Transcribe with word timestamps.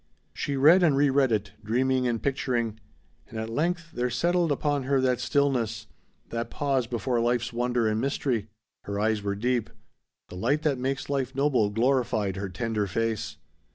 She 0.33 0.55
read 0.55 0.81
and 0.81 0.97
re 0.97 1.11
read 1.11 1.31
it, 1.31 1.51
dreaming 1.63 2.07
and 2.07 2.23
picturing. 2.23 2.79
And 3.29 3.37
at 3.39 3.51
length 3.51 3.91
there 3.91 4.09
settled 4.09 4.51
upon 4.51 4.81
her 4.85 4.99
that 4.99 5.19
stillness, 5.19 5.85
that 6.29 6.49
pause 6.49 6.87
before 6.87 7.19
life's 7.19 7.53
wonder 7.53 7.87
and 7.87 8.01
mystery. 8.01 8.47
Her 8.85 8.99
eyes 8.99 9.21
were 9.21 9.35
deep. 9.35 9.69
The 10.29 10.37
light 10.37 10.63
that 10.63 10.79
makes 10.79 11.07
life 11.07 11.35
noble 11.35 11.69
glorified 11.69 12.35
her 12.35 12.49
tender 12.49 12.87
face. 12.87 13.37